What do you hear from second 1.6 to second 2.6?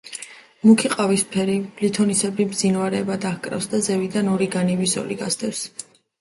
ლითონისებრი